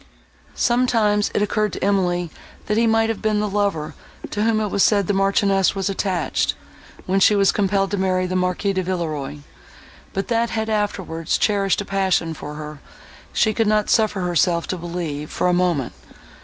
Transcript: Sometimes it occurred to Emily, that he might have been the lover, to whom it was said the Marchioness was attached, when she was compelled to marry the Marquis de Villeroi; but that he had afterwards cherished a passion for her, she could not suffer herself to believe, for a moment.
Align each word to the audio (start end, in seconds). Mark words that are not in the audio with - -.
Sometimes 0.55 1.29
it 1.35 1.43
occurred 1.43 1.73
to 1.73 1.83
Emily, 1.83 2.31
that 2.65 2.75
he 2.75 2.87
might 2.87 3.09
have 3.09 3.21
been 3.21 3.39
the 3.39 3.47
lover, 3.47 3.93
to 4.31 4.41
whom 4.41 4.59
it 4.59 4.69
was 4.69 4.81
said 4.81 5.05
the 5.05 5.13
Marchioness 5.13 5.75
was 5.75 5.91
attached, 5.91 6.55
when 7.05 7.19
she 7.19 7.35
was 7.35 7.51
compelled 7.51 7.91
to 7.91 7.97
marry 7.97 8.25
the 8.25 8.35
Marquis 8.35 8.73
de 8.73 8.81
Villeroi; 8.81 9.41
but 10.11 10.27
that 10.27 10.49
he 10.49 10.55
had 10.55 10.69
afterwards 10.71 11.37
cherished 11.37 11.81
a 11.81 11.85
passion 11.85 12.33
for 12.33 12.55
her, 12.55 12.79
she 13.31 13.53
could 13.53 13.67
not 13.67 13.91
suffer 13.91 14.21
herself 14.21 14.65
to 14.65 14.75
believe, 14.75 15.29
for 15.29 15.45
a 15.47 15.53
moment. 15.53 15.93